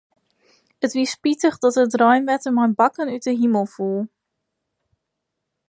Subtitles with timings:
[0.85, 4.01] It wie spitich dat it reinwetter mei bakken út 'e himel foel.